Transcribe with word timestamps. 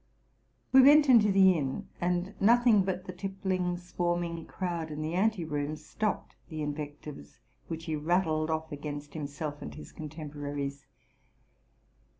"'We 0.73 0.81
went 0.81 1.09
into 1.09 1.31
the 1.31 1.51
inn; 1.55 1.87
and 2.01 2.33
nothing 2.41 2.81
but 2.83 3.05
the 3.05 3.13
tippling, 3.13 3.77
swarm 3.77 4.23
ing 4.23 4.45
crowd 4.47 4.89
in 4.89 5.03
the 5.03 5.13
ante 5.13 5.45
rooms 5.45 5.85
stopped 5.85 6.35
the 6.49 6.63
invectives 6.63 7.37
which 7.67 7.85
he 7.85 7.95
rattled 7.95 8.49
off 8.49 8.71
against 8.71 9.13
himself 9.13 9.61
and 9.61 9.75
his 9.75 9.91
contemporaries. 9.91 10.87